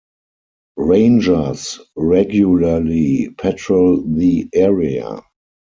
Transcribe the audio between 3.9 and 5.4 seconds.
the area.